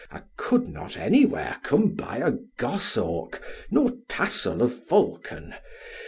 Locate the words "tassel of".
4.09-4.73